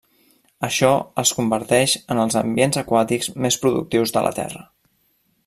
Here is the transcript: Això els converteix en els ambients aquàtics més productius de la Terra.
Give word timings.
Això 0.67 0.87
els 1.23 1.33
converteix 1.39 1.93
en 2.15 2.21
els 2.23 2.39
ambients 2.41 2.81
aquàtics 2.83 3.31
més 3.47 3.59
productius 3.67 4.17
de 4.19 4.27
la 4.31 4.35
Terra. 4.41 4.67